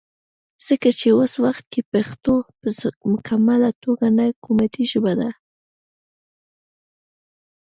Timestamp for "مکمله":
3.11-3.69